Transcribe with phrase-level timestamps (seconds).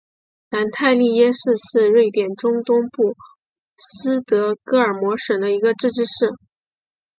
[0.49, 3.15] 南泰利耶市是瑞典中东部
[3.77, 6.11] 斯德哥尔摩省的一个自治市。